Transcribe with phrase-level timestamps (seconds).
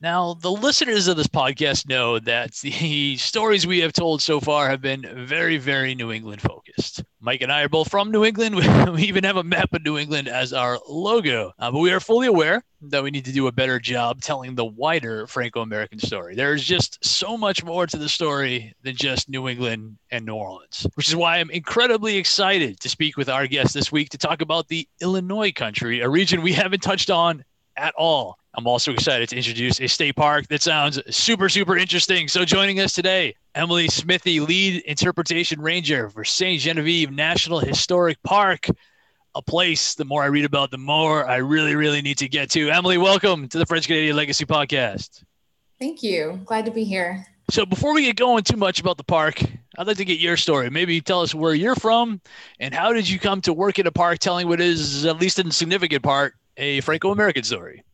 [0.00, 4.68] Now, the listeners of this podcast know that the stories we have told so far
[4.68, 7.02] have been very, very New England focused.
[7.20, 8.54] Mike and I are both from New England.
[8.94, 11.52] We even have a map of New England as our logo.
[11.58, 14.54] Uh, but we are fully aware that we need to do a better job telling
[14.54, 16.36] the wider Franco American story.
[16.36, 20.86] There's just so much more to the story than just New England and New Orleans,
[20.94, 24.42] which is why I'm incredibly excited to speak with our guest this week to talk
[24.42, 27.44] about the Illinois country, a region we haven't touched on
[27.76, 28.38] at all.
[28.58, 32.26] I'm also excited to introduce a state park that sounds super, super interesting.
[32.26, 36.60] So, joining us today, Emily Smithy, lead interpretation ranger for St.
[36.60, 38.66] Genevieve National Historic Park,
[39.36, 42.50] a place the more I read about, the more I really, really need to get
[42.50, 42.68] to.
[42.68, 45.22] Emily, welcome to the French Canadian Legacy Podcast.
[45.78, 46.40] Thank you.
[46.44, 47.24] Glad to be here.
[47.50, 49.40] So, before we get going too much about the park,
[49.78, 50.68] I'd like to get your story.
[50.68, 52.20] Maybe tell us where you're from
[52.58, 55.38] and how did you come to work in a park telling what is, at least
[55.38, 57.84] in significant part, a Franco American story.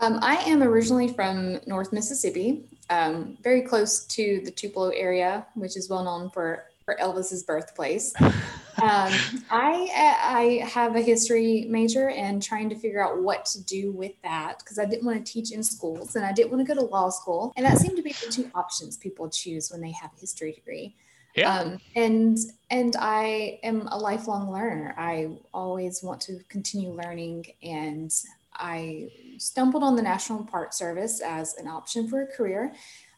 [0.00, 5.76] Um, I am originally from North Mississippi, um, very close to the Tupelo area, which
[5.76, 8.14] is well known for, for Elvis's birthplace.
[8.80, 9.12] Um,
[9.50, 9.90] I,
[10.22, 14.60] I have a history major and trying to figure out what to do with that
[14.60, 16.86] because I didn't want to teach in schools and I didn't want to go to
[16.86, 17.52] law school.
[17.56, 20.52] And that seemed to be the two options people choose when they have a history
[20.52, 20.94] degree.
[21.34, 21.54] Yeah.
[21.54, 22.38] Um, and
[22.70, 24.94] and I am a lifelong learner.
[24.96, 28.10] I always want to continue learning, and
[28.54, 29.10] I
[29.40, 32.74] stumbled on the National Park Service as an option for a career.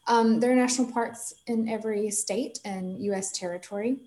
[0.07, 3.31] Um, there are national parks in every state and U.S.
[3.31, 3.97] territory,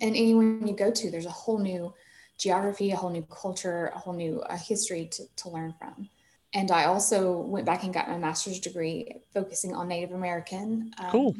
[0.00, 1.94] and anyone you go to, there's a whole new
[2.38, 6.08] geography, a whole new culture, a whole new uh, history to, to learn from.
[6.54, 10.92] And I also went back and got my master's degree focusing on Native American.
[10.98, 11.36] Um, cool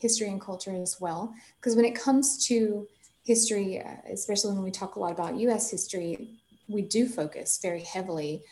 [0.00, 1.32] history and culture as well.
[1.56, 2.88] Because when it comes to
[3.24, 7.82] history, uh, especially when we talk a lot about US history, we do focus very
[7.82, 8.42] heavily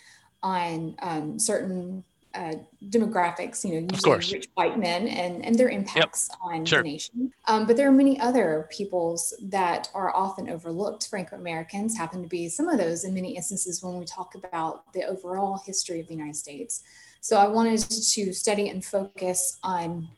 [0.43, 2.05] on um, certain
[2.35, 2.55] uh,
[2.89, 6.39] demographics, you know, usually rich white men and, and their impacts yep.
[6.43, 6.83] on sure.
[6.83, 7.33] the nation.
[7.47, 11.09] Um, but there are many other peoples that are often overlooked.
[11.09, 14.93] Franco Americans happen to be some of those in many instances when we talk about
[14.93, 16.85] the overall history of the United States.
[17.21, 20.09] So I wanted to study and focus on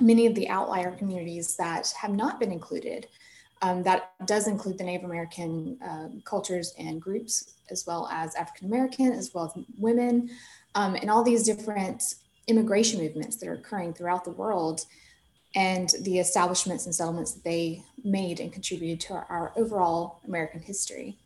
[0.00, 3.06] many of the outlier communities that have not been included.
[3.62, 8.66] Um, that does include the Native American uh, cultures and groups, as well as African
[8.66, 10.30] American, as well as women,
[10.74, 12.16] um, and all these different
[12.48, 14.84] immigration movements that are occurring throughout the world,
[15.54, 20.60] and the establishments and settlements that they made and contributed to our, our overall American
[20.60, 21.16] history.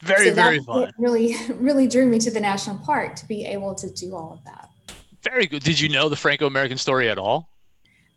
[0.00, 0.90] Very, so very fun.
[0.98, 4.44] Really, really drew me to the national park to be able to do all of
[4.44, 4.70] that.
[5.22, 5.62] Very good.
[5.62, 7.50] Did you know the Franco American story at all?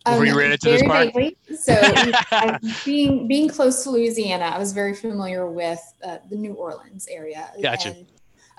[0.09, 1.13] Before um, you ran into this part?
[1.13, 1.37] Vaguely.
[1.57, 1.79] So,
[2.85, 7.51] being being close to Louisiana, I was very familiar with uh, the New Orleans area.
[7.61, 7.89] Gotcha.
[7.89, 8.05] And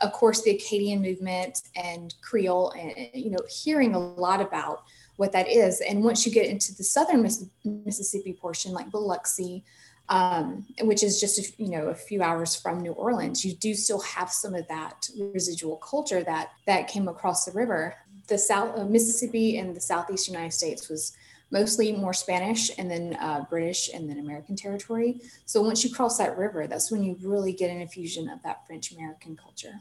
[0.01, 4.85] of course, the Acadian movement and Creole, and you know, hearing a lot about
[5.17, 5.81] what that is.
[5.81, 9.65] And once you get into the southern Miss- Mississippi portion, like Biloxi,
[10.09, 13.75] um, which is just a, you know a few hours from New Orleans, you do
[13.75, 17.95] still have some of that residual culture that that came across the river.
[18.29, 21.17] The South uh, Mississippi and the Southeast United States was
[21.51, 25.21] mostly more Spanish and then uh, British and then American territory.
[25.47, 28.67] So once you cross that river, that's when you really get an infusion of that
[28.67, 29.75] French American culture.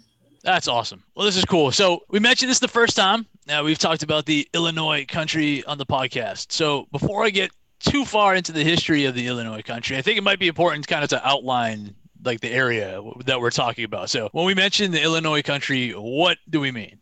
[0.44, 1.04] That's awesome.
[1.16, 1.72] Well, this is cool.
[1.72, 3.26] So we mentioned this the first time.
[3.48, 6.52] Now we've talked about the Illinois country on the podcast.
[6.52, 10.18] So before I get too far into the history of the Illinois country, I think
[10.18, 14.10] it might be important kind of to outline like the area that we're talking about.
[14.10, 17.00] So when we mention the Illinois country, what do we mean?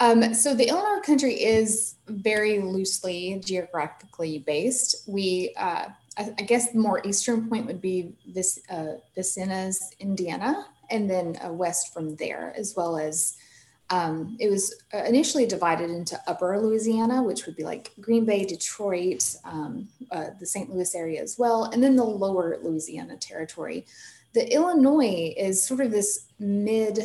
[0.00, 5.06] Um, so the Illinois country is very loosely geographically based.
[5.06, 10.66] We, uh, I, I, guess, the more eastern point would be this uh, Vincennes, Indiana,
[10.88, 13.36] and then uh, west from there, as well as
[13.90, 18.46] um, it was uh, initially divided into Upper Louisiana, which would be like Green Bay,
[18.46, 20.70] Detroit, um, uh, the St.
[20.70, 23.84] Louis area as well, and then the Lower Louisiana territory.
[24.32, 27.00] The Illinois is sort of this mid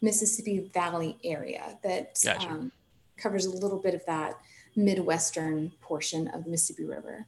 [0.00, 2.48] Mississippi Valley area that gotcha.
[2.48, 2.72] um,
[3.16, 4.38] covers a little bit of that
[4.76, 7.26] Midwestern portion of the Mississippi River.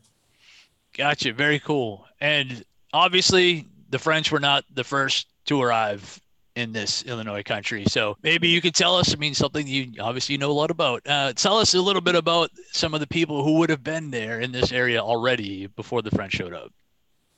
[0.96, 1.32] Gotcha.
[1.32, 2.06] Very cool.
[2.20, 6.20] And obviously, the French were not the first to arrive
[6.56, 7.84] in this Illinois country.
[7.87, 11.02] So maybe you could tell us, I mean, something you obviously know a lot about.
[11.06, 14.11] Uh, tell us a little bit about some of the people who would have been
[14.11, 16.72] there in this area already before the French showed up.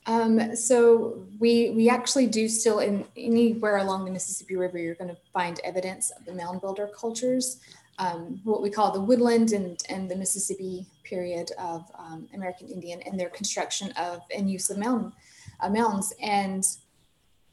[0.07, 5.11] Um, so we we actually do still in anywhere along the Mississippi River, you're going
[5.11, 7.61] to find evidence of the mound builder cultures,
[7.99, 13.01] um, what we call the woodland and and the Mississippi period of um, American Indian
[13.03, 15.13] and their construction of and use of mountain
[15.61, 16.13] uh, mounds.
[16.21, 16.65] And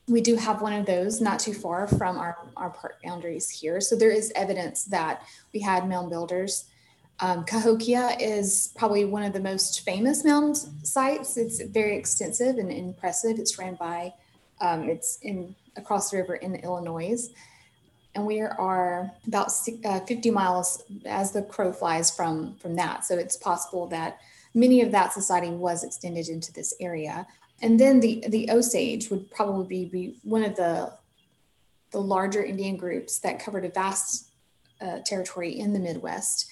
[0.08, 3.80] we do have one of those not too far from our our park boundaries here.
[3.80, 5.22] So there is evidence that
[5.54, 6.66] we had mound builders.
[7.22, 11.36] Um, Cahokia is probably one of the most famous mound sites.
[11.36, 13.40] It's very extensive and impressive.
[13.40, 14.14] It's ran by,
[14.62, 17.30] um, it's in across the river in Illinois.
[18.16, 19.52] And we are about
[19.86, 23.06] uh, 50 miles as the crow flies from, from that.
[23.06, 24.20] So it's possible that
[24.54, 27.28] many of that society was extended into this area.
[27.62, 30.94] And then the, the Osage would probably be, one of the,
[31.92, 34.30] the larger Indian groups that covered a vast
[34.82, 36.50] uh, territory in the Midwest.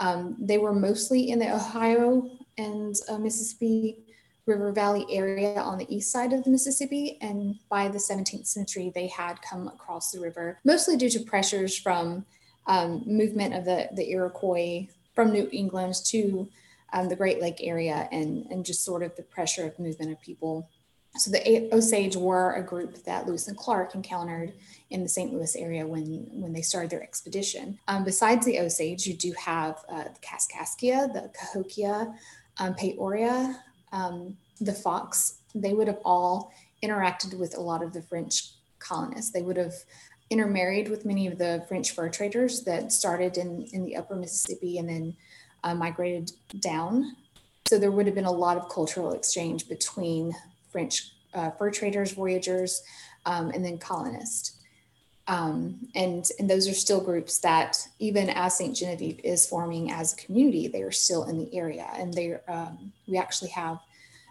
[0.00, 3.98] Um, they were mostly in the Ohio and uh, Mississippi
[4.46, 7.18] River Valley area on the east side of the Mississippi.
[7.20, 11.78] And by the 17th century, they had come across the river, mostly due to pressures
[11.78, 12.24] from
[12.66, 16.48] um, movement of the, the Iroquois from New England to
[16.92, 20.20] um, the Great Lake area and, and just sort of the pressure of movement of
[20.20, 20.68] people
[21.16, 24.52] so the Osage were a group that Lewis and Clark encountered
[24.90, 25.32] in the St.
[25.32, 27.78] Louis area when, when they started their expedition.
[27.88, 32.14] Um, besides the Osage, you do have uh, the Kaskaskia, the Cahokia,
[32.58, 33.60] um, Peoria,
[33.92, 35.38] um, the Fox.
[35.54, 36.52] They would have all
[36.82, 39.32] interacted with a lot of the French colonists.
[39.32, 39.74] They would have
[40.30, 44.78] intermarried with many of the French fur traders that started in, in the upper Mississippi
[44.78, 45.16] and then
[45.64, 46.30] uh, migrated
[46.60, 47.16] down.
[47.66, 50.34] So there would have been a lot of cultural exchange between
[50.70, 52.82] French uh, fur traders, voyagers,
[53.26, 54.56] um, and then colonists.
[55.28, 58.74] Um, and, and those are still groups that, even as St.
[58.74, 61.86] Genevieve is forming as a community, they are still in the area.
[61.94, 63.78] And they um, we actually have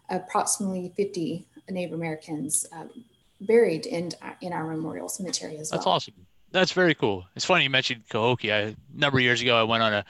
[0.09, 2.89] approximately 50 Native Americans um,
[3.41, 5.77] buried in, in our memorial cemetery as well.
[5.77, 6.13] That's awesome.
[6.51, 7.25] That's very cool.
[7.35, 8.69] It's funny you mentioned Cahokia.
[8.69, 10.05] A number of years ago, I went on a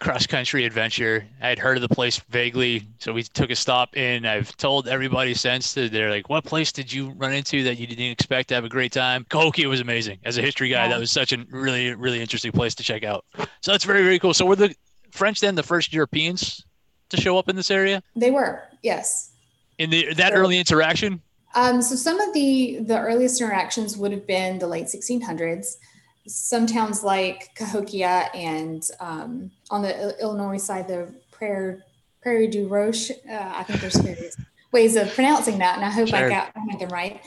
[0.00, 1.26] cross country adventure.
[1.40, 4.24] I had heard of the place vaguely, so we took a stop in.
[4.24, 7.86] I've told everybody since that they're like, "What place did you run into that you
[7.86, 10.18] didn't expect to have a great time?" Cahokia was amazing.
[10.24, 10.88] As a history guy, yeah.
[10.88, 13.24] that was such a really, really interesting place to check out.
[13.60, 14.34] So that's very, very cool.
[14.34, 14.74] So were the
[15.10, 16.64] French then the first Europeans
[17.10, 18.02] to show up in this area?
[18.16, 19.30] They were, yes.
[19.78, 21.20] In the that so, early interaction.
[21.54, 25.76] Um, so some of the the earliest interactions would have been the late 1600s
[26.26, 31.78] some towns like Cahokia and um, on the Illinois side, the Prairie,
[32.22, 33.10] Prairie du Roche.
[33.10, 34.36] Uh, I think there's various
[34.72, 36.18] ways of pronouncing that, and I hope sure.
[36.18, 37.20] I got them right.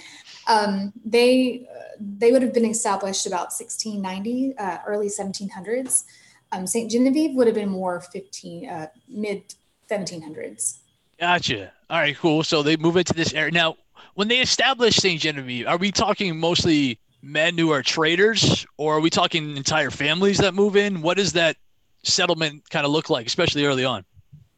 [0.47, 1.67] Um, they
[1.99, 6.03] they would have been established about 1690, uh, early 1700s.
[6.51, 6.91] Um, St.
[6.91, 9.55] Genevieve would have been more 15 uh, mid
[9.89, 10.79] 1700s.
[11.19, 11.71] Gotcha.
[11.89, 12.43] All right, cool.
[12.43, 13.77] So they move into this area now.
[14.15, 15.19] When they established St.
[15.19, 20.37] Genevieve, are we talking mostly men who are traders, or are we talking entire families
[20.39, 21.01] that move in?
[21.01, 21.55] What does that
[22.03, 24.03] settlement kind of look like, especially early on?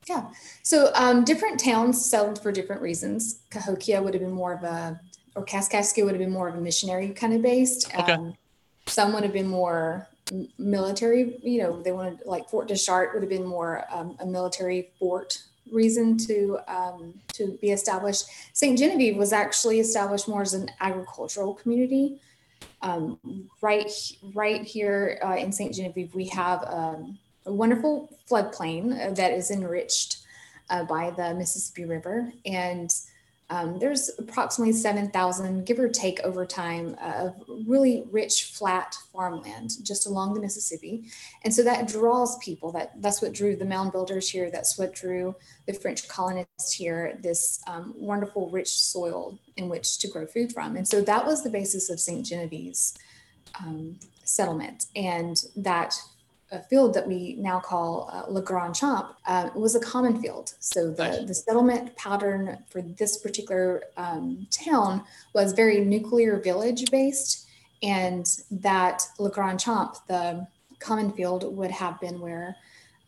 [0.09, 0.25] Yeah.
[0.63, 3.39] So um, different towns settled for different reasons.
[3.51, 4.99] Cahokia would have been more of a,
[5.35, 7.93] or Kaskaskia would have been more of a missionary kind of based.
[7.95, 8.13] Okay.
[8.13, 8.35] Um,
[8.87, 10.07] some would have been more
[10.57, 11.39] military.
[11.43, 14.89] You know, they wanted like Fort de Chartres would have been more um, a military
[14.97, 15.39] fort
[15.71, 18.25] reason to um, to be established.
[18.53, 22.19] Saint Genevieve was actually established more as an agricultural community.
[22.81, 23.19] Um,
[23.61, 23.91] right,
[24.33, 25.73] right here uh, in St.
[25.73, 30.19] Genevieve, we have um, a wonderful floodplain that is enriched
[30.69, 32.31] uh, by the Mississippi River.
[32.45, 32.91] And
[33.49, 37.35] um, there's approximately 7,000, give or take over time, uh, of
[37.67, 41.05] really rich, flat farmland just along the Mississippi.
[41.43, 42.71] And so that draws people.
[42.71, 44.49] That, that's what drew the mound builders here.
[44.49, 45.35] That's what drew
[45.67, 50.75] the French colonists here, this um, wonderful, rich soil in which to grow food from.
[50.75, 52.25] And so that was the basis of St.
[52.25, 52.97] Genevieve's
[53.59, 54.87] um, settlement.
[54.95, 55.93] And that
[56.51, 60.53] a field that we now call uh, Le Grand Champ uh, was a common field.
[60.59, 67.47] So the, the settlement pattern for this particular um, town was very nuclear village based,
[67.81, 70.47] and that Le Grand Champ, the
[70.79, 72.55] common field, would have been where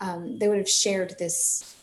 [0.02, 1.76] um, they would have shared this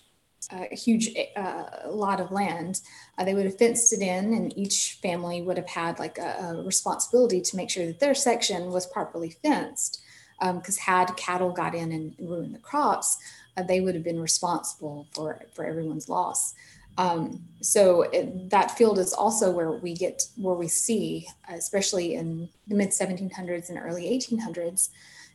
[0.50, 2.80] uh, huge uh, lot of land.
[3.16, 6.36] Uh, they would have fenced it in, and each family would have had like a,
[6.42, 10.00] a responsibility to make sure that their section was properly fenced
[10.40, 13.18] because um, had cattle got in and ruined the crops,
[13.56, 16.54] uh, they would have been responsible for, for everyone's loss.
[16.96, 22.48] Um, so it, that field is also where we get where we see, especially in
[22.68, 24.90] the mid 1700s and early 1800s,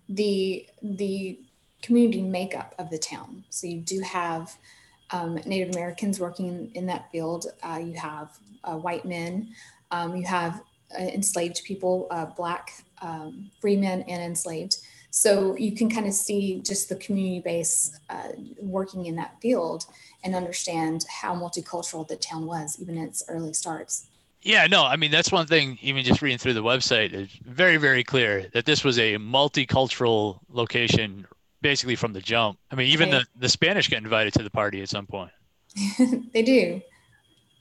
[0.08, 1.40] the the
[1.82, 3.44] community makeup of the town.
[3.50, 4.58] So you do have
[5.12, 7.48] um, Native Americans working in that field.
[7.64, 9.54] Uh, you have uh, white men.
[9.92, 10.62] Um, you have
[10.98, 14.78] uh, enslaved people, uh, black um, free men and enslaved.
[15.12, 18.30] So you can kind of see just the community base uh,
[18.62, 19.86] working in that field
[20.24, 24.08] and understand how multicultural the town was, even in its early starts.
[24.42, 25.78] Yeah, no, I mean that's one thing.
[25.82, 30.40] Even just reading through the website, it's very, very clear that this was a multicultural
[30.50, 31.28] location,
[31.62, 32.58] basically from the jump.
[32.72, 33.26] I mean, even right.
[33.34, 35.32] the the Spanish got invited to the party at some point.
[36.34, 36.82] they do.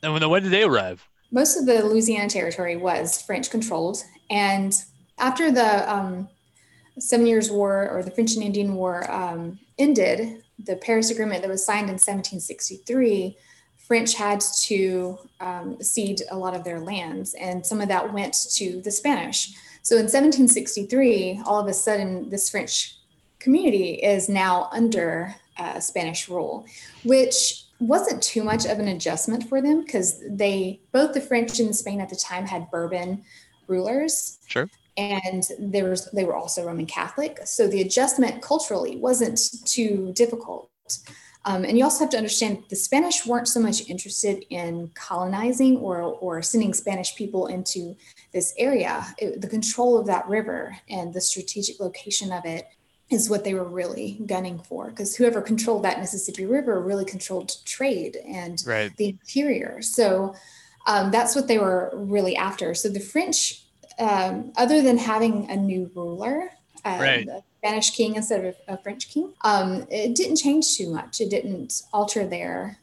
[0.05, 1.05] And when when did they arrive?
[1.33, 4.73] Most of the Louisiana territory was French controlled, and
[5.19, 6.29] after the um,
[6.99, 11.51] Seven Years' War or the French and Indian War um, ended, the Paris Agreement that
[11.51, 13.37] was signed in 1763,
[13.77, 18.35] French had to um, cede a lot of their lands, and some of that went
[18.53, 19.55] to the Spanish.
[19.83, 22.97] So in 1763, all of a sudden, this French
[23.39, 26.67] community is now under uh, Spanish rule,
[27.05, 31.75] which wasn't too much of an adjustment for them because they both the French and
[31.75, 33.25] Spain at the time had Bourbon
[33.69, 34.39] rulers.
[34.47, 40.13] Sure and there was they were also Roman Catholic, so the adjustment culturally wasn't too
[40.15, 40.71] difficult.
[41.45, 45.77] Um, and you also have to understand the Spanish weren't so much interested in colonizing
[45.79, 47.97] or or sending Spanish people into
[48.33, 49.07] this area.
[49.19, 52.67] It, the control of that river and the strategic location of it
[53.09, 57.53] is what they were really gunning for because whoever controlled that Mississippi River really controlled
[57.65, 58.95] trade and right.
[58.97, 59.81] the interior.
[59.81, 60.35] So
[60.87, 62.75] um, that's what they were really after.
[62.75, 63.68] So the French
[63.99, 66.51] um, other than having a new ruler,
[66.85, 67.29] uh, right.
[67.59, 71.21] Spanish king instead of a French king, um, it didn't change too much.
[71.21, 72.79] It didn't alter their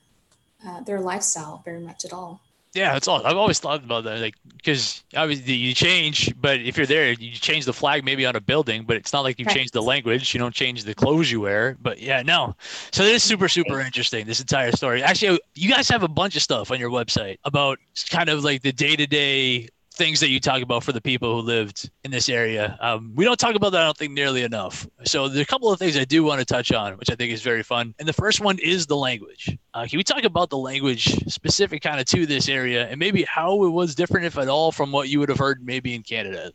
[0.65, 2.41] uh, their lifestyle very much at all.
[2.75, 3.25] Yeah, that's all.
[3.25, 7.31] I've always thought about that, like because obviously you change, but if you're there, you
[7.31, 9.55] change the flag maybe on a building, but it's not like you right.
[9.55, 10.33] change the language.
[10.33, 11.77] You don't change the clothes you wear.
[11.81, 12.53] But yeah, no.
[12.91, 14.25] So it is super, super interesting.
[14.25, 15.01] This entire story.
[15.01, 17.79] Actually, you guys have a bunch of stuff on your website about
[18.09, 21.35] kind of like the day to day things that you talk about for the people
[21.35, 22.77] who lived in this area.
[22.81, 24.87] Um, we don't talk about that, I don't think, nearly enough.
[25.05, 27.31] So there's a couple of things I do want to touch on, which I think
[27.31, 27.95] is very fun.
[27.99, 29.57] And the first one is the language.
[29.73, 33.23] Uh, can we talk about the language specific kind of to this area and maybe
[33.23, 36.03] how it was different, if at all, from what you would have heard maybe in
[36.03, 36.51] Canada?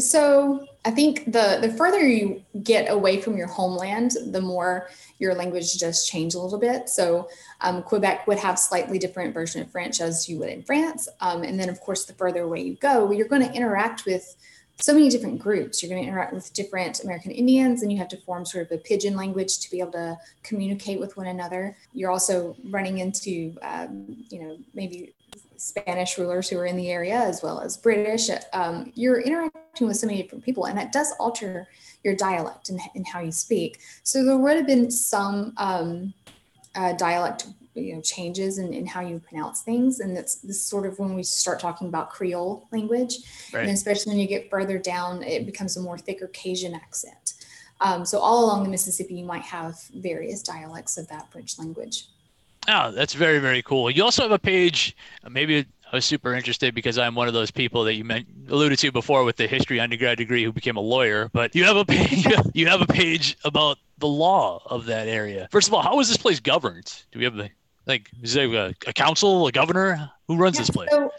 [0.00, 4.88] So I think the the further you get away from your homeland, the more
[5.18, 6.88] your language does change a little bit.
[6.88, 7.28] So
[7.60, 11.42] um, Quebec would have slightly different version of French as you would in France, um,
[11.42, 14.36] and then of course the further away you go, you're going to interact with
[14.80, 15.82] so many different groups.
[15.82, 18.72] You're going to interact with different American Indians, and you have to form sort of
[18.72, 21.76] a pidgin language to be able to communicate with one another.
[21.92, 25.14] You're also running into, um, you know, maybe
[25.58, 28.30] Spanish rulers who are in the area as well as British.
[28.52, 31.68] Um, you're interacting with so many different people, and that does alter
[32.04, 33.80] your dialect and, and how you speak.
[34.02, 36.14] So there would have been some um,
[36.74, 40.86] uh, dialect you know changes in, in how you pronounce things and that's this sort
[40.86, 43.18] of when we start talking about creole language
[43.52, 43.62] right.
[43.62, 47.34] and especially when you get further down it becomes a more thicker cajun accent
[47.80, 52.06] um, so all along the mississippi you might have various dialects of that french language
[52.68, 53.90] Oh, that's very, very cool.
[53.90, 54.94] You also have a page,
[55.24, 58.26] uh, maybe I was super interested because I'm one of those people that you meant,
[58.50, 61.30] alluded to before with the history undergrad degree who became a lawyer.
[61.32, 65.48] But you have a page, you have a page about the law of that area.
[65.50, 67.04] First of all, how is this place governed?
[67.10, 67.50] Do we have the
[67.86, 70.10] like is there a, a council, a governor?
[70.26, 70.90] Who runs yeah, this place?
[70.92, 71.10] So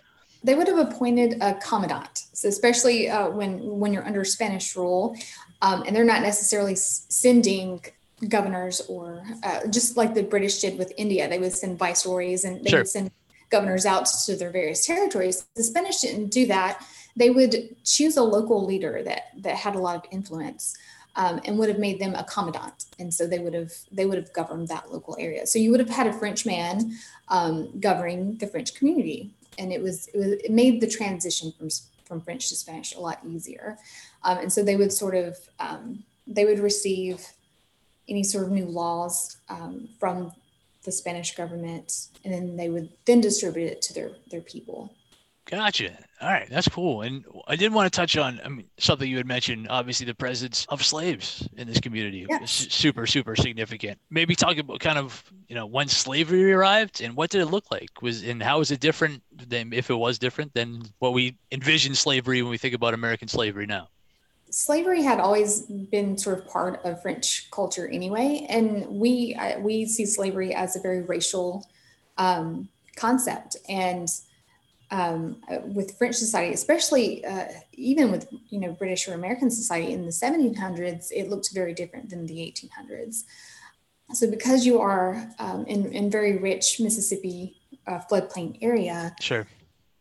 [0.44, 2.26] they would have appointed a commandant.
[2.34, 5.16] So especially uh, when when you're under Spanish rule,
[5.64, 7.82] um, and they're not necessarily sending
[8.28, 12.64] governors or uh, just like the British did with India, they would send viceroys and
[12.64, 12.80] they sure.
[12.80, 13.12] would send
[13.50, 15.48] governors out to their various territories.
[15.56, 16.86] The Spanish didn't do that.
[17.16, 20.78] They would choose a local leader that that had a lot of influence.
[21.16, 24.18] Um, and would have made them a commandant, and so they would have they would
[24.18, 25.46] have governed that local area.
[25.48, 26.94] So you would have had a French man
[27.28, 31.70] um, governing the French community, and it was, it was it made the transition from
[32.06, 33.78] from French to Spanish a lot easier.
[34.24, 37.26] Um, and so they would sort of um, they would receive
[38.10, 40.32] any sort of new laws um, from
[40.84, 44.94] the Spanish government, and then they would then distribute it to their their people.
[45.46, 45.98] Gotcha.
[46.22, 47.02] All right, that's cool.
[47.02, 49.68] And I did want to touch on I mean, something you had mentioned.
[49.70, 52.44] Obviously, the presence of slaves in this community yeah.
[52.44, 54.00] is super, super significant.
[54.12, 57.72] Maybe talk about kind of you know when slavery arrived and what did it look
[57.72, 58.02] like?
[58.02, 61.96] Was and how is it different than if it was different than what we envision
[61.96, 63.88] slavery when we think about American slavery now?
[64.52, 70.06] Slavery had always been sort of part of French culture anyway, and we we see
[70.06, 71.68] slavery as a very racial
[72.18, 73.58] um, concept.
[73.68, 74.10] And
[74.92, 79.94] um, uh, with French society, especially uh, even with you know British or American society
[79.94, 83.24] in the 1700s, it looked very different than the 1800s.
[84.14, 89.46] So because you are um, in, in very rich Mississippi uh, floodplain area, sure,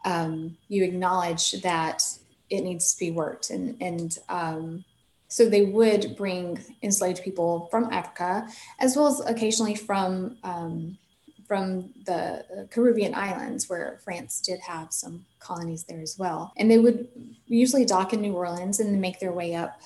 [0.07, 2.02] um, you acknowledge that
[2.50, 4.85] it needs to be worked, and and um,
[5.28, 10.99] so they would bring enslaved people from Africa, as well as occasionally from um,
[11.47, 16.52] from the Caribbean islands, where France did have some colonies there as well.
[16.59, 17.09] And they would
[17.47, 19.81] usually dock in New Orleans and make their way up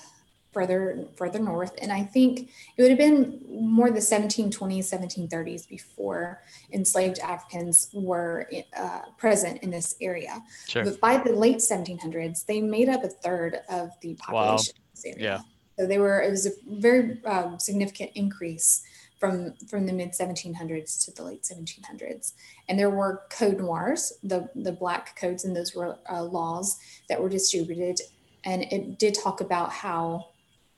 [0.53, 1.73] further further north.
[1.81, 4.53] And I think it would have been more the 1720s,
[4.93, 6.41] 1730s before
[6.71, 10.41] enslaved Africans were uh, present in this area.
[10.67, 10.85] Sure.
[10.85, 15.11] But by the late 1700s, they made up a third of the population wow.
[15.11, 15.23] area.
[15.23, 15.39] Yeah.
[15.77, 18.83] So they were, it was a very um, significant increase
[19.23, 22.33] from from the mid 1700s to the late 1700s
[22.67, 27.21] and there were code noirs the the black codes and those were uh, laws that
[27.21, 28.01] were distributed
[28.43, 30.27] and it did talk about how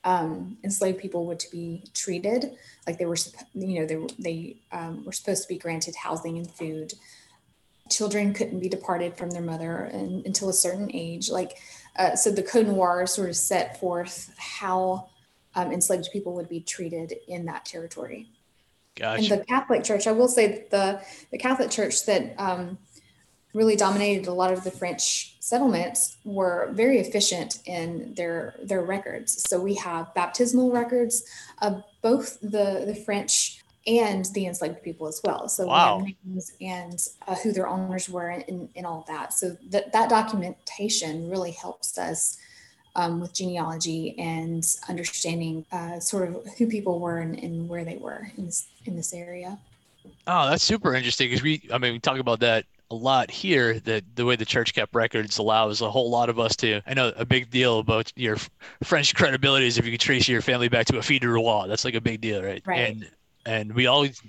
[0.05, 2.51] um, enslaved people were to be treated
[2.87, 3.17] like they were
[3.53, 6.93] you know they, they um, were supposed to be granted housing and food
[7.89, 11.57] children couldn't be departed from their mother and, until a certain age like
[11.97, 15.09] uh, so the code noir sort of set forth how
[15.55, 18.27] um, enslaved people would be treated in that territory
[18.95, 19.33] Gotcha.
[19.33, 22.77] And the Catholic Church, I will say the the Catholic Church that um,
[23.53, 29.47] really dominated a lot of the French settlements were very efficient in their their records.
[29.47, 31.23] So we have baptismal records
[31.61, 35.47] of both the the French and the enslaved people as well.
[35.47, 35.99] So wow.
[35.99, 39.33] names and uh, who their owners were and, and all that.
[39.33, 42.39] So that that documentation really helps us
[42.95, 47.97] um, with genealogy and understanding uh, sort of who people were and, and, where they
[47.97, 49.59] were in this in this area.
[50.25, 53.79] Oh, that's super interesting because we, I mean, we talk about that a lot here.
[53.81, 56.81] That the way the church kept records allows a whole lot of us to.
[56.85, 58.37] I know a big deal about your
[58.83, 61.67] French credibility is if you can trace your family back to a de roi.
[61.67, 62.61] That's like a big deal, right?
[62.65, 62.89] Right.
[62.89, 63.09] And
[63.45, 64.21] and we always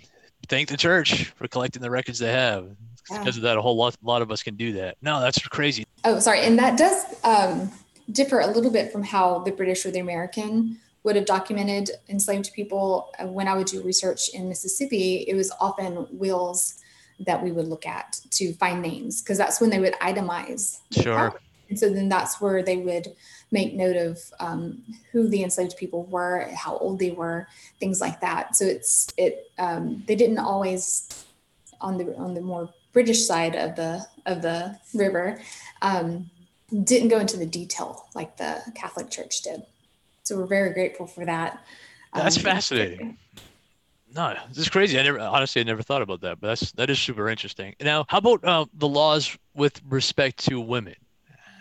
[0.48, 2.68] thank the church for collecting the records they have.
[3.10, 3.18] Yeah.
[3.18, 4.96] Because of that, a whole lot, lot of us can do that.
[5.00, 5.86] No, that's crazy.
[6.04, 7.04] Oh, sorry, and that does.
[7.22, 7.70] Um,
[8.10, 12.52] differ a little bit from how the British or the American would have documented enslaved
[12.52, 13.10] people.
[13.18, 16.82] Uh, when I would do research in Mississippi, it was often wills
[17.20, 20.80] that we would look at to find names because that's when they would itemize.
[20.92, 21.14] Sure.
[21.14, 21.44] Property.
[21.68, 23.08] And so then that's where they would
[23.50, 27.48] make note of um, who the enslaved people were, how old they were,
[27.80, 28.54] things like that.
[28.56, 31.24] So it's it um, they didn't always
[31.80, 35.40] on the on the more British side of the of the river.
[35.82, 36.30] Um,
[36.84, 39.62] didn't go into the detail like the Catholic Church did.
[40.24, 41.64] So we're very grateful for that.
[42.14, 43.18] That's um, fascinating.
[44.14, 44.98] No, this is crazy.
[44.98, 47.74] I never honestly I never thought about that, but that's that is super interesting.
[47.80, 50.94] Now, how about uh, the laws with respect to women?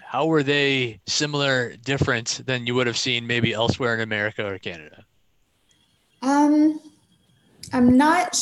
[0.05, 4.57] How were they similar, different than you would have seen maybe elsewhere in America or
[4.59, 5.03] Canada?
[6.21, 6.79] Um,
[7.73, 8.39] I'm not.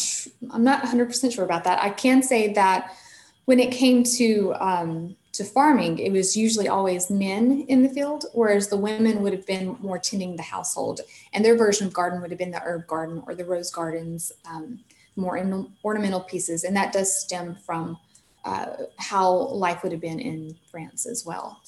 [0.52, 1.82] I'm not 100 percent sure about that.
[1.82, 2.94] I can say that
[3.46, 8.26] when it came to um, to farming, it was usually always men in the field,
[8.34, 11.02] whereas the women would have been more tending the household.
[11.34, 14.32] And their version of garden would have been the herb garden or the rose gardens,
[14.46, 14.80] um,
[15.16, 15.38] more
[15.84, 16.64] ornamental pieces.
[16.64, 17.98] And that does stem from
[18.46, 18.68] uh,
[18.98, 21.62] how life would have been in France as well.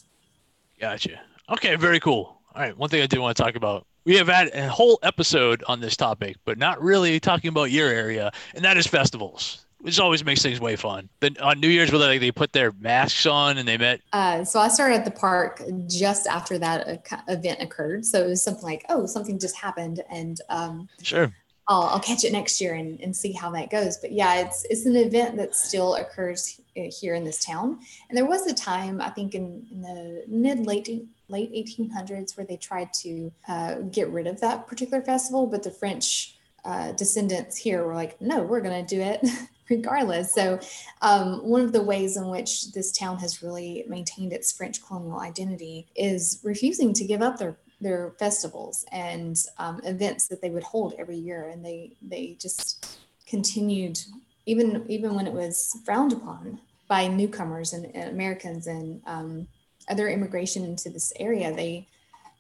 [0.80, 1.20] Gotcha.
[1.50, 2.40] Okay, very cool.
[2.54, 3.88] All right, one thing I did want to talk about.
[4.06, 7.90] We have had a whole episode on this topic, but not really talking about your
[7.90, 11.08] area, and that is festivals which always makes things way fun.
[11.20, 14.02] Then on New Year's, where they, like, they put their masks on and they met.
[14.12, 18.04] Uh, so I started at the park just after that event occurred.
[18.04, 21.32] So it was something like, oh, something just happened, and um, sure,
[21.68, 23.98] I'll, I'll catch it next year and, and see how that goes.
[23.98, 27.80] But yeah, it's it's an event that still occurs here in this town.
[28.10, 30.90] And there was a time, I think, in, in the mid late
[31.30, 35.72] late 1800s, where they tried to uh, get rid of that particular festival, but the
[35.72, 39.24] French uh, descendants here were like, no, we're going to do it
[39.70, 40.34] regardless.
[40.34, 40.60] So,
[41.02, 45.20] um, one of the ways in which this town has really maintained its French colonial
[45.20, 50.64] identity is refusing to give up their their festivals and um, events that they would
[50.64, 52.98] hold every year, and they they just
[53.28, 54.00] continued
[54.46, 59.48] even even when it was frowned upon by newcomers and, and Americans and um,
[59.90, 61.54] other immigration into this area.
[61.54, 61.88] They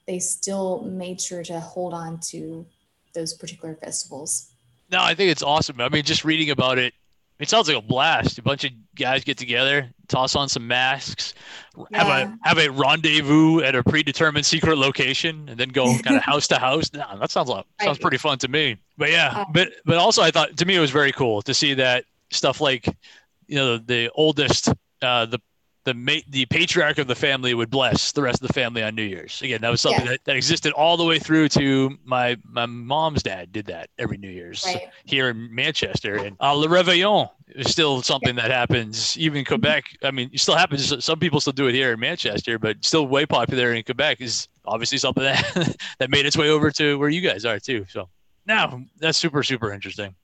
[0.08, 2.66] they still made sure to hold on to
[3.14, 4.52] those particular festivals.
[4.92, 5.82] No, I think it's awesome.
[5.82, 6.94] I mean, just reading about it
[7.40, 8.38] it sounds like a blast.
[8.38, 11.34] A bunch of guys get together, toss on some masks,
[11.92, 12.04] yeah.
[12.04, 16.24] have a have a rendezvous at a predetermined secret location, and then go kind of
[16.24, 16.92] house to house.
[16.94, 18.78] No, that sounds like, sounds pretty fun to me.
[18.98, 21.54] But yeah, uh, but but also I thought to me it was very cool to
[21.54, 22.88] see that stuff like,
[23.48, 24.70] you know, the oldest,
[25.02, 25.40] uh, the
[25.86, 28.96] the ma- the patriarch of the family would bless the rest of the family on
[28.96, 29.42] New Year's.
[29.42, 33.24] Again, that was something that, that existed all the way through to my my mom's
[33.24, 34.90] dad did that every New Year's Right.
[35.06, 36.16] here in Manchester.
[36.18, 39.86] And uh, Le Réveillon is still something that happens even in Quebec.
[40.04, 41.06] I mean, it still happens.
[41.06, 44.48] Some people still do it here in Manchester, but still way popular in Quebec is
[44.66, 47.86] obviously something that that made its way over to where you guys are too.
[47.90, 48.10] So
[48.48, 50.16] now that's super super interesting.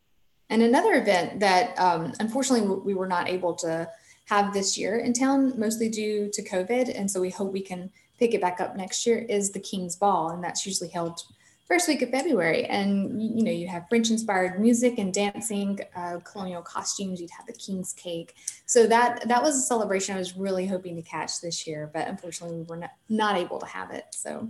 [0.50, 3.88] And another event that um, unfortunately we were not able to
[4.26, 6.98] have this year in town, mostly due to COVID.
[6.98, 9.96] And so we hope we can pick it back up next year, is the King's
[9.96, 10.30] Ball.
[10.30, 11.22] And that's usually held
[11.68, 12.66] first week of February.
[12.66, 17.48] And, you know, you have French inspired music and dancing, uh, colonial costumes, you'd have
[17.48, 18.36] the King's cake.
[18.66, 22.08] So that that was a celebration I was really hoping to catch this year, but
[22.08, 24.06] unfortunately we were not, not able to have it.
[24.12, 24.50] So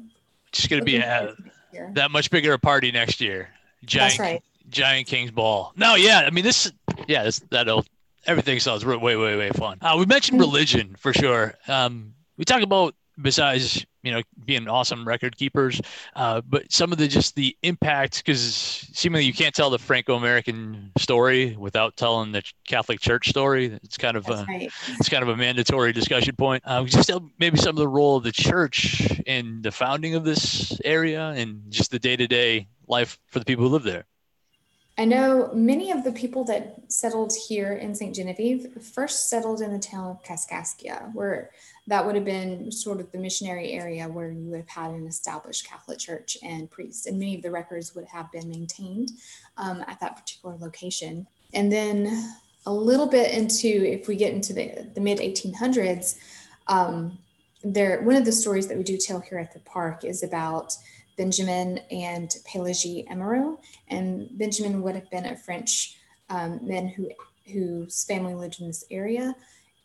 [0.49, 1.91] It's going to be a, forward to this year.
[1.93, 3.49] that much bigger a party next year.
[3.85, 4.43] Giant, right.
[4.69, 5.73] Giant King's Ball.
[5.75, 6.71] No, yeah, I mean this.
[7.07, 7.85] Yeah, this, that'll
[8.25, 9.77] everything sounds way, way, way fun.
[9.81, 10.43] Uh, we mentioned Mm.
[10.43, 11.55] religion for sure.
[11.67, 15.79] Um, we talk about besides you know being awesome record keepers,
[16.15, 18.41] uh, but some of the just the impact because
[18.93, 23.65] seemingly you can't tell the Franco-American story without telling the Catholic Church story.
[23.83, 24.71] It's kind of That's a, right.
[24.97, 26.63] it's kind of a mandatory discussion point.
[26.65, 30.23] Uh, just tell maybe some of the role of the church in the founding of
[30.23, 34.05] this area and just the day-to-day life for the people who live there.
[34.97, 38.13] I know many of the people that settled here in St.
[38.13, 41.51] Genevieve first settled in the town of Kaskaskia, where
[41.87, 45.07] that would have been sort of the missionary area where you would have had an
[45.07, 49.11] established Catholic church and priest, and many of the records would have been maintained
[49.57, 51.25] um, at that particular location.
[51.53, 56.17] And then a little bit into, if we get into the, the mid 1800s,
[56.67, 57.17] um,
[57.63, 60.75] there one of the stories that we do tell here at the park is about
[61.21, 65.99] Benjamin and Pélagie Amoureux and Benjamin would have been a French
[66.31, 67.11] um, man who
[67.45, 69.35] whose family lived in this area,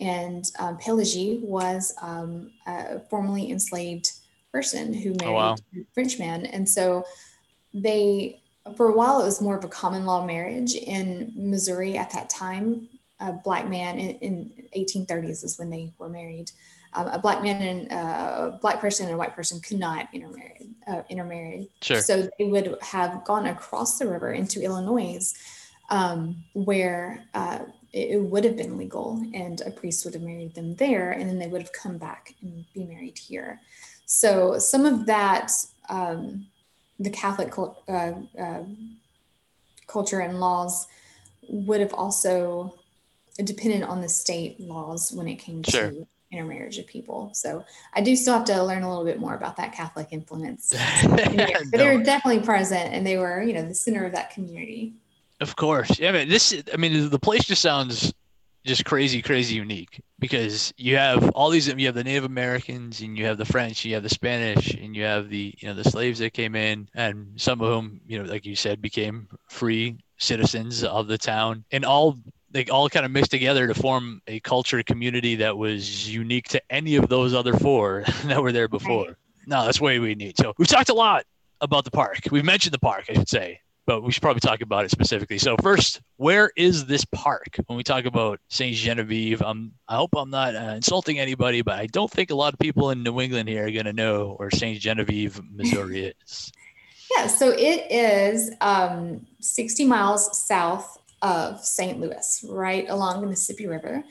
[0.01, 4.13] and um, Pélagie was um, a formerly enslaved
[4.51, 5.57] person who married wow.
[5.75, 7.05] a French man, and so
[7.75, 8.41] they
[8.75, 12.31] for a while it was more of a common law marriage in Missouri at that
[12.31, 12.89] time.
[13.21, 16.51] A black man in, in 1830s is when they were married.
[16.97, 20.09] Um, a black man and uh, a black person and a white person could not
[20.15, 20.71] intermarry.
[20.87, 21.69] Uh, intermarry.
[21.83, 22.01] Sure.
[22.01, 25.35] So they would have gone across the river into Illinois,
[25.91, 27.61] um, where uh,
[27.93, 31.29] it, it would have been legal, and a priest would have married them there, and
[31.29, 33.61] then they would have come back and be married here.
[34.07, 35.53] So some of that,
[35.89, 36.47] um,
[36.99, 38.63] the Catholic uh, uh,
[39.87, 40.87] culture and laws
[41.49, 42.75] would have also
[43.45, 45.91] depended on the state laws when it came Sure.
[45.91, 46.07] to
[46.37, 47.31] intermarriage of people.
[47.33, 50.75] So I do still have to learn a little bit more about that Catholic influence.
[51.09, 54.95] But they were definitely present and they were, you know, the center of that community.
[55.41, 55.99] of course.
[55.99, 56.55] Yeah, I mean, this.
[56.73, 58.13] I mean, the place just sounds
[58.65, 61.69] just crazy, crazy unique because you have all these.
[61.69, 64.95] You have the Native Americans, and you have the French, you have the Spanish, and
[64.95, 68.19] you have the you know the slaves that came in, and some of whom you
[68.19, 72.19] know, like you said, became free citizens of the town, and all
[72.57, 76.63] they all kind of mixed together to form a culture community that was unique to
[76.71, 79.19] any of those other four that were there before.
[79.47, 80.39] No, that's way we need.
[80.39, 81.27] So we've talked a lot
[81.61, 82.21] about the park.
[82.31, 85.37] We've mentioned the park, I should say, but we should probably talk about it specifically.
[85.37, 87.57] So first, where is this park?
[87.67, 91.79] When we talk about Saint Genevieve, I'm, I hope I'm not uh, insulting anybody, but
[91.79, 94.35] I don't think a lot of people in New England here are going to know
[94.39, 96.53] where Saint Genevieve, Missouri is.
[97.17, 102.01] Yeah, so it is um, 60 miles south of St.
[102.01, 104.05] Louis, right along the Mississippi River.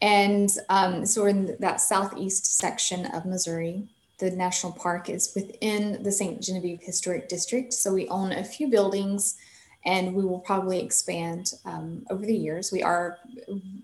[0.00, 3.88] And um, so we're in that southeast section of Missouri.
[4.18, 6.40] The national park is within the St.
[6.42, 7.72] Genevieve Historic District.
[7.72, 9.36] So we own a few buildings
[9.84, 12.72] and we will probably expand um, over the years.
[12.72, 13.18] We are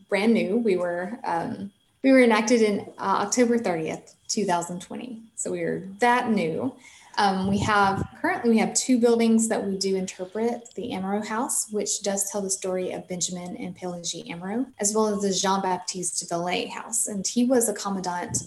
[0.08, 0.56] brand new.
[0.56, 1.70] We were um,
[2.02, 5.22] we were enacted in uh, October 30th, 2020.
[5.36, 6.74] So we are that new.
[7.20, 11.68] Um, we have currently we have two buildings that we do interpret: the Amoureux House,
[11.70, 15.60] which does tell the story of Benjamin and Pélagie Amoureux, as well as the Jean
[15.60, 18.38] Baptiste Vallé House, and he was a commandant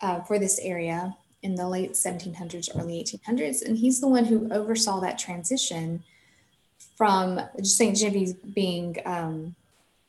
[0.00, 4.48] uh, for this area in the late 1700s, early 1800s, and he's the one who
[4.52, 6.04] oversaw that transition
[6.96, 7.96] from St.
[7.96, 9.56] Genevieve being um,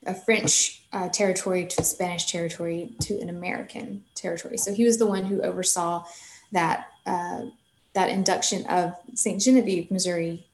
[0.05, 4.59] a French uh, territory to a Spanish territory to an American territory.
[4.59, 6.03] So he was the one who oversaw
[6.51, 7.45] that uh,
[7.93, 9.41] that induction of St.
[9.41, 10.45] Genevieve, Missouri,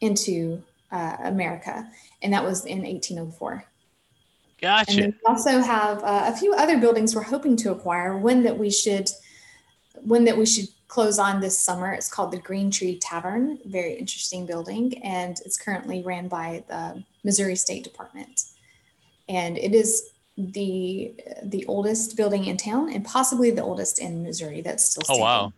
[0.00, 1.88] into uh, America,
[2.22, 3.52] and that was in 1804.
[3.52, 3.62] And
[4.60, 5.00] Gotcha.
[5.00, 8.16] then we also have uh, a few other buildings we're hoping to acquire.
[8.16, 9.08] One that we should,
[10.02, 11.92] one that we should close on this summer.
[11.92, 13.58] It's called the Green Tree Tavern.
[13.64, 18.44] Very interesting building, and it's currently ran by the Missouri State Department.
[19.28, 24.60] and it is the the oldest building in town and possibly the oldest in Missouri
[24.60, 25.22] that's still Standing.
[25.22, 25.52] Oh wow.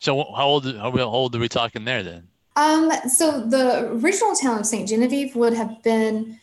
[0.00, 2.26] So how old how old are we talking there then?
[2.56, 4.88] Um, so the original town of St.
[4.88, 6.40] Genevieve would have been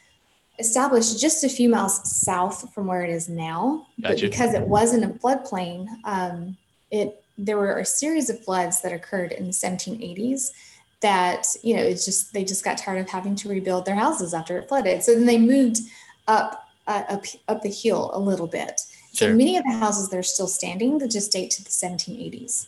[0.59, 3.87] established just a few miles south from where it is now.
[3.99, 6.55] But because it was in a floodplain, um,
[6.91, 10.51] it there were a series of floods that occurred in the 1780s
[11.01, 14.33] that you know it's just they just got tired of having to rebuild their houses
[14.33, 15.03] after it flooded.
[15.03, 15.79] So then they moved
[16.27, 18.81] up uh, up up the hill a little bit.
[19.13, 22.67] So many of the houses that are still standing that just date to the 1780s.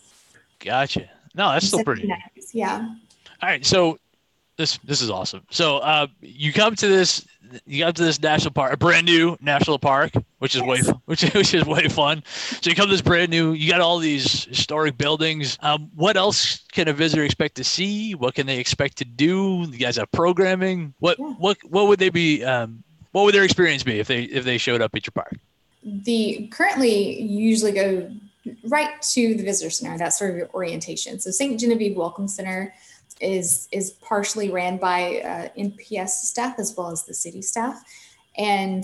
[0.59, 1.09] Gotcha.
[1.35, 2.03] No, that's still pretty.
[2.07, 2.89] 1790s, Yeah.
[3.41, 3.97] All right, so
[4.57, 5.43] this this is awesome.
[5.49, 7.25] So uh, you come to this
[7.65, 11.21] you come to this national park, a brand new national park, which is way which
[11.33, 12.23] which is way fun.
[12.61, 15.57] So you come to this brand new, you got all these historic buildings.
[15.61, 18.13] Um, what else can a visitor expect to see?
[18.15, 19.65] What can they expect to do?
[19.71, 20.93] You guys have programming.
[20.99, 21.33] What Yeah.
[21.37, 22.43] what what would they be?
[22.43, 25.37] Um, what would their experience be if they if they showed up at your park?
[25.81, 28.11] the currently you usually go
[28.63, 31.19] right to the visitor center that's sort of your orientation.
[31.19, 32.73] So st genevieve welcome center
[33.21, 37.83] is is partially ran by uh, nps staff as well as the city staff.
[38.37, 38.83] And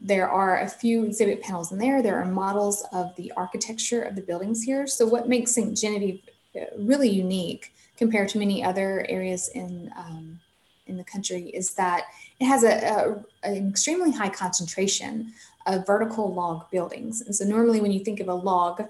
[0.00, 2.02] there are a few exhibit panels in there.
[2.02, 4.86] There are models of the architecture of the buildings here.
[4.86, 6.20] So what makes st genevieve
[6.56, 10.40] uh, really unique compared to many other areas in um,
[10.86, 12.04] in the country is that
[12.40, 15.32] it has a, a an extremely high concentration
[15.86, 17.22] vertical log buildings.
[17.22, 18.82] And so normally when you think of a log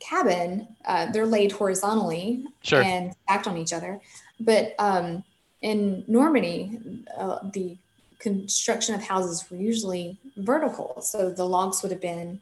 [0.00, 2.82] cabin, uh, they're laid horizontally Sure.
[2.82, 4.00] and stacked on each other.
[4.38, 5.24] But um,
[5.60, 6.78] in Normandy,
[7.16, 7.76] uh, the
[8.18, 11.00] construction of houses were usually vertical.
[11.02, 12.40] So the logs would have been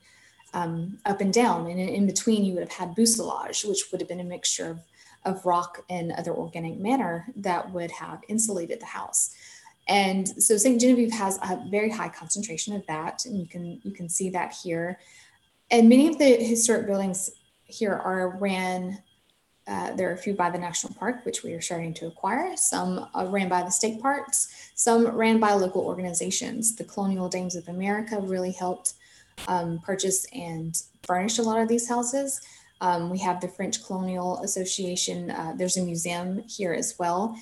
[0.55, 1.67] um, up and down.
[1.67, 4.81] And in, between, you would have had bousillage, which would have been a mixture of,
[5.25, 9.35] of rock and other organic matter that would have insulated the house.
[9.89, 10.81] And so St.
[10.81, 14.55] Genevieve has a very high concentration of that, and you can you can see that
[14.63, 14.99] here.
[15.71, 17.31] And many of the historic buildings
[17.65, 19.03] here are ran.
[19.67, 22.57] Uh, there are a few by the national park, which we are starting to acquire.
[22.57, 24.71] Some are ran by the state parks.
[24.75, 26.75] Some ran by local organizations.
[26.75, 28.95] The Colonial Dames of America really helped
[29.47, 32.41] um, purchase and furnish a lot of these houses.
[32.81, 35.31] Um, we have the French Colonial Association.
[35.31, 37.37] Uh, there's a museum here as well.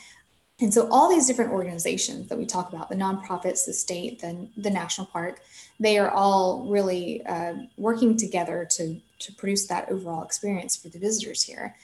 [0.58, 4.48] And so all these different organizations that we talk about, the nonprofits, the state, the,
[4.56, 5.40] the national park,
[5.78, 10.98] they are all really uh, working together to, to produce that overall experience for the
[10.98, 11.76] visitors here.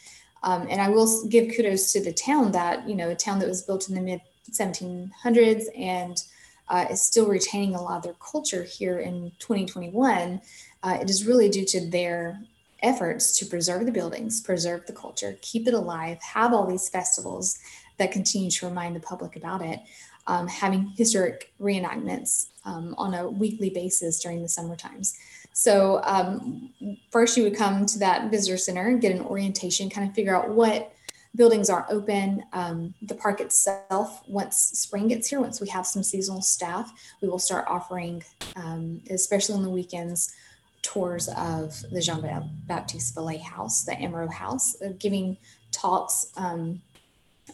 [0.42, 3.48] Um, and I will give kudos to the town that, you know, a town that
[3.48, 6.22] was built in the mid 1700s and
[6.68, 10.40] uh, is still retaining a lot of their culture here in 2021.
[10.82, 12.40] Uh, it is really due to their
[12.82, 17.58] efforts to preserve the buildings, preserve the culture, keep it alive, have all these festivals
[18.02, 19.80] that continue to remind the public about it,
[20.26, 25.16] um, having historic reenactments um, on a weekly basis during the summer times.
[25.52, 26.70] So um,
[27.10, 30.36] first you would come to that visitor center and get an orientation, kind of figure
[30.36, 30.92] out what
[31.34, 32.44] buildings are open.
[32.52, 37.28] Um, the park itself, once spring gets here, once we have some seasonal staff, we
[37.28, 38.22] will start offering,
[38.56, 40.34] um, especially on the weekends,
[40.82, 42.20] tours of the Jean
[42.66, 45.36] Baptiste Vallé House, the Amoureux House, uh, giving
[45.70, 46.82] talks um,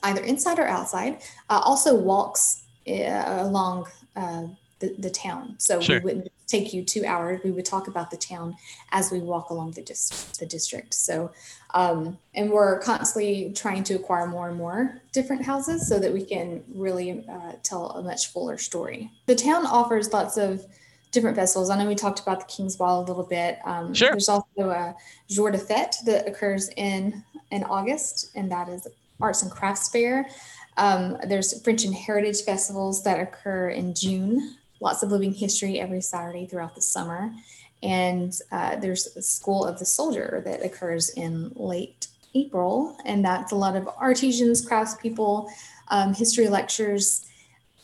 [0.02, 1.20] either inside or outside.
[1.50, 4.44] Uh, also walks uh, along uh,
[4.80, 5.54] the, the town.
[5.58, 5.98] So Sure.
[6.00, 7.40] we wouldn't take you two hours.
[7.44, 8.56] We would talk about the town
[8.92, 10.94] as we walk along the, dis- the district.
[10.94, 11.30] So,
[11.74, 16.24] um, and we're constantly trying to acquire more and more different houses so that we
[16.24, 19.10] can really uh, tell a much fuller story.
[19.26, 20.64] The town offers lots of
[21.10, 21.68] different festivals.
[21.70, 23.58] I know we talked about the King's Ball a little bit.
[23.64, 24.10] Um, Sure.
[24.10, 24.94] There's also a
[25.28, 28.86] Jour de Fête that occurs in in August, and that is
[29.20, 30.28] arts and crafts fair.
[30.76, 34.56] Um, there's French and Heritage festivals that occur in June.
[34.80, 37.32] Lots of living history every Saturday throughout the summer.
[37.82, 42.96] And uh, there's School of the Soldier that occurs in late April.
[43.04, 45.50] And that's a lot of artisans, craftspeople,
[45.88, 47.26] um, history lectures,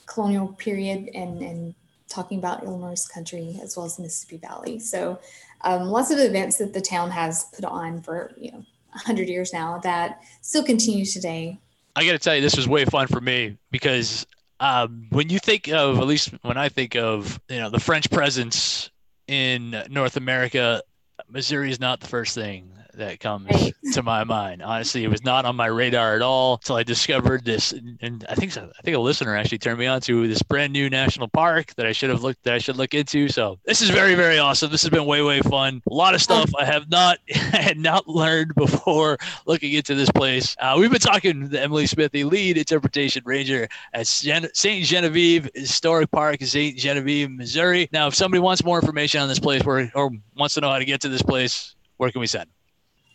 [0.07, 1.75] colonial period, and, and
[2.09, 4.79] talking about Illinois country as well as Mississippi Valley.
[4.79, 5.19] So
[5.63, 8.65] um, lots of events that the town has put on for, you know,
[8.95, 11.59] 100 years now that still continues today.
[11.97, 14.27] I got to tell you, this was way fun for me because
[14.61, 18.11] um, when you think of, at least when I think of, you know, the French
[18.11, 18.91] presence
[19.29, 20.83] in North America,
[21.29, 23.75] Missouri is not the first thing that comes right.
[23.93, 24.63] to my mind.
[24.63, 27.73] Honestly, it was not on my radar at all until I discovered this.
[27.73, 30.89] And I think I think a listener actually turned me on to this brand new
[30.91, 33.29] national park that I should have looked that I should look into.
[33.29, 34.71] So this is very very awesome.
[34.71, 35.83] This has been way way fun.
[35.91, 40.57] A lot of stuff I have not had not learned before looking into this place.
[40.59, 44.85] Uh, we've been talking to Emily Smith, the lead interpretation ranger at St.
[44.85, 46.77] Genevieve Historic Park, St.
[46.77, 47.89] Genevieve, Missouri.
[47.93, 50.79] Now, if somebody wants more information on this place where, or wants to know how
[50.79, 52.49] to get to this place, where can we send?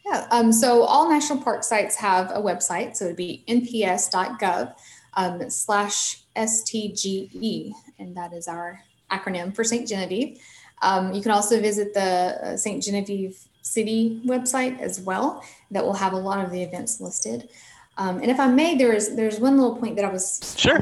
[0.10, 2.96] Yeah, um, so all national park sites have a website.
[2.96, 4.76] So it'd be nps.gov
[5.14, 9.88] um, slash STGE, and that is our acronym for St.
[9.88, 10.40] Genevieve.
[10.82, 12.02] Um, you can also visit the
[12.42, 12.82] uh, St.
[12.82, 15.44] Genevieve City website as well.
[15.72, 17.50] That will have a lot of the events listed.
[17.98, 20.80] Um, and if I may, there's there's one little point that I was sure.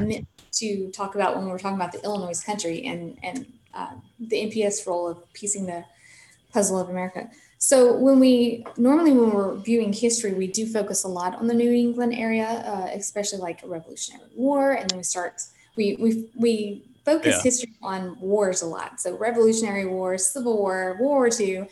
[0.52, 4.36] to talk about when we were talking about the Illinois country and and uh, the
[4.36, 5.84] NPS role of piecing the
[6.52, 7.28] puzzle of America.
[7.58, 11.54] So when we normally when we're viewing history, we do focus a lot on the
[11.54, 15.42] New England area, uh, especially like Revolutionary War, and then we start
[15.76, 17.42] we we we focus yeah.
[17.42, 19.00] history on wars a lot.
[19.00, 21.66] So Revolutionary War, Civil War, World War II, um,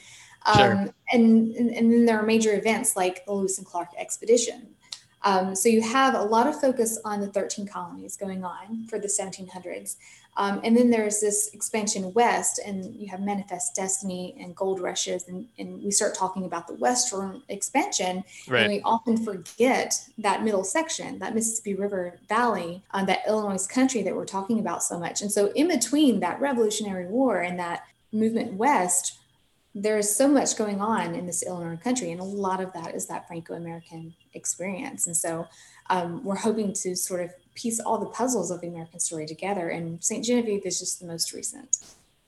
[0.57, 0.70] sure.
[1.12, 4.66] and, and and then there are major events like the Lewis and Clark expedition,
[5.27, 9.01] um, so you have a lot of focus on the 13 colonies going on for
[9.01, 9.96] the 1700s.
[10.38, 15.27] Um, and then there's this expansion west, and you have Manifest Destiny and gold rushes.
[15.29, 18.22] And, and we start talking about the western expansion.
[18.46, 18.64] Right.
[18.64, 24.03] And we often forget that middle section, that Mississippi River Valley, uh, that Illinois country
[24.03, 25.22] that we're talking about so much.
[25.22, 29.18] And so, in between that Revolutionary War and that movement west,
[29.75, 32.94] there is so much going on in this Illinois country, and a lot of that
[32.94, 35.07] is that Franco-American experience.
[35.07, 35.46] And so,
[35.88, 39.69] um, we're hoping to sort of piece all the puzzles of the American story together.
[39.69, 40.25] And St.
[40.25, 41.79] Genevieve is just the most recent.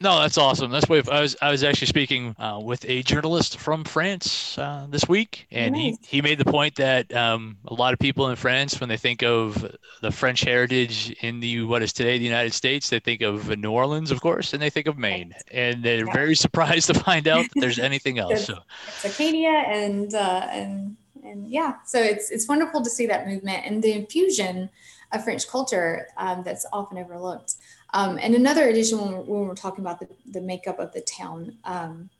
[0.00, 0.70] No, that's awesome.
[0.70, 1.36] That's what I was.
[1.42, 5.96] I was actually speaking uh, with a journalist from France uh, this week, and nice.
[6.02, 8.96] he, he made the point that um, a lot of people in France, when they
[8.96, 13.22] think of the French heritage in the what is today the United States, they think
[13.22, 16.12] of New Orleans, of course, and they think of Maine, and they're yeah.
[16.12, 18.44] very surprised to find out that there's anything else.
[18.44, 23.26] so it's Acadia and uh, and and yeah, so it's it's wonderful to see that
[23.26, 24.70] movement and the infusion
[25.12, 27.54] of French culture um, that's often overlooked.
[27.94, 31.00] Um, and another addition when we're, when we're, talking about the, the makeup of the
[31.00, 32.10] town, um,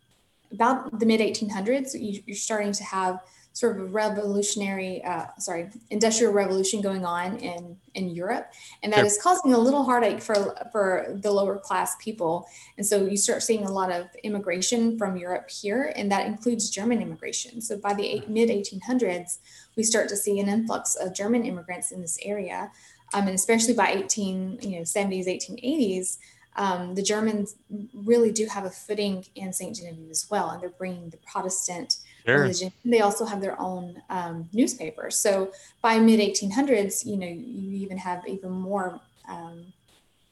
[0.52, 3.20] about the mid 1800s, you, are starting to have
[3.58, 8.52] sort of a revolutionary, uh, sorry, industrial revolution going on in, in Europe.
[8.84, 9.06] And that sure.
[9.06, 12.46] is causing a little heartache for, for the lower class people.
[12.76, 16.70] And so you start seeing a lot of immigration from Europe here, and that includes
[16.70, 17.60] German immigration.
[17.60, 19.38] So by the mid 1800s,
[19.76, 22.70] we start to see an influx of German immigrants in this area
[23.14, 26.18] um, and especially by 18, you know, 70s, 1880s,
[26.56, 27.56] um, the Germans
[27.94, 29.76] really do have a footing in St.
[29.76, 32.42] Genevieve as well, and they're bringing the Protestant sure.
[32.42, 32.72] religion.
[32.84, 35.10] They also have their own um, newspaper.
[35.10, 39.72] So by mid 1800s, you know, you even have even more um,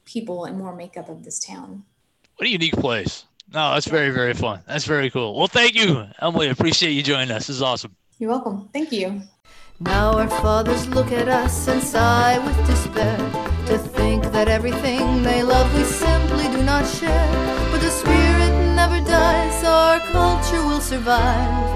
[0.05, 1.85] people and more makeup of this town.
[2.37, 3.25] What a unique place!
[3.53, 4.61] No, that's very very fun.
[4.67, 5.37] That's very cool.
[5.37, 6.49] Well, thank you, Emily.
[6.49, 7.47] Appreciate you joining us.
[7.47, 7.95] This is awesome.
[8.19, 8.69] You're welcome.
[8.73, 9.23] Thank you.
[9.79, 13.19] Now our fathers look at us and sigh with despair
[13.67, 17.31] to think that everything they love we simply do not share.
[17.71, 21.76] But the spirit never dies, our culture will survive.